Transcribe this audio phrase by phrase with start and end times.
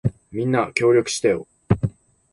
[0.31, 1.47] みんな、協力してよ。